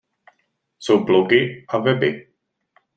Jsou 0.79 1.05
blogy 1.05 1.65
a 1.69 1.77
weby. 1.77 2.27